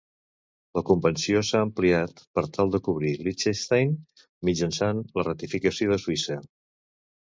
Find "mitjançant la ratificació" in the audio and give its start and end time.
4.53-5.97